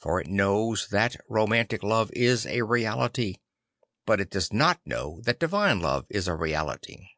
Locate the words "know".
4.86-5.22